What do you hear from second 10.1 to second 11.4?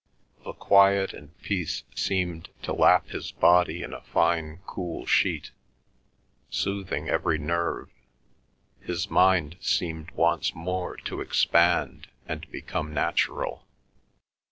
once more to